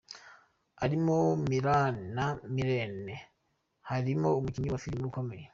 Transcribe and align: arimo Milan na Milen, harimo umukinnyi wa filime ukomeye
arimo 0.83 1.17
Milan 1.49 1.95
na 2.15 2.25
Milen, 2.53 2.95
harimo 3.89 4.27
umukinnyi 4.37 4.69
wa 4.73 4.83
filime 4.83 5.05
ukomeye 5.07 5.45